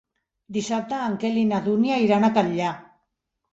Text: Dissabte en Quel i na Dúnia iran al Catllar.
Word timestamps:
Dissabte 0.55 1.01
en 1.09 1.19
Quel 1.25 1.37
i 1.43 1.45
na 1.51 1.61
Dúnia 1.69 2.01
iran 2.07 2.29
al 2.31 2.35
Catllar. 2.41 2.75